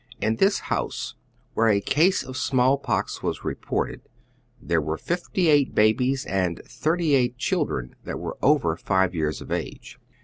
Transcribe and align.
In 0.19 0.37
this 0.37 0.61
house, 0.73 1.13
where 1.53 1.67
a 1.69 1.83
ease 1.95 2.23
of 2.23 2.35
small 2.35 2.79
pox 2.79 3.21
was 3.21 3.43
reported, 3.43 4.01
there 4.59 4.81
were 4.81 4.97
fifty 4.97 5.47
eight 5.47 5.75
babies 5.75 6.25
and 6.25 6.59
thirty 6.65 7.13
eight 7.13 7.37
children 7.37 7.93
that 8.03 8.17
were 8.19 8.39
over 8.41 8.75
five 8.75 9.13
years 9.13 9.41
of 9.41 9.51
age. 9.51 9.99